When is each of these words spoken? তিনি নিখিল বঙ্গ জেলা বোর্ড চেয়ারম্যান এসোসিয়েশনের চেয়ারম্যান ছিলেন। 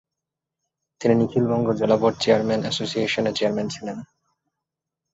তিনি 1.01 1.13
নিখিল 1.19 1.45
বঙ্গ 1.51 1.67
জেলা 1.79 1.97
বোর্ড 2.01 2.15
চেয়ারম্যান 2.23 2.61
এসোসিয়েশনের 2.63 3.35
চেয়ারম্যান 3.37 3.67
ছিলেন। 3.75 3.97